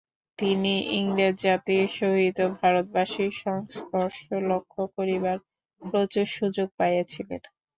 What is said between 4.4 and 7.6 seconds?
লক্ষ্য করিবার প্রচুর সুযোগ পাইয়াছিলেন।